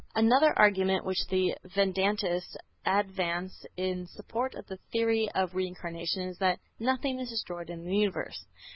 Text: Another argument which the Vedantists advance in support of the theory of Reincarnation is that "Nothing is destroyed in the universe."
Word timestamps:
Another 0.15 0.57
argument 0.57 1.05
which 1.05 1.27
the 1.29 1.55
Vedantists 1.63 2.57
advance 2.87 3.67
in 3.77 4.07
support 4.07 4.55
of 4.55 4.65
the 4.65 4.77
theory 4.91 5.29
of 5.35 5.53
Reincarnation 5.53 6.23
is 6.23 6.39
that 6.39 6.57
"Nothing 6.79 7.19
is 7.19 7.29
destroyed 7.29 7.69
in 7.69 7.85
the 7.85 7.95
universe." 7.95 8.47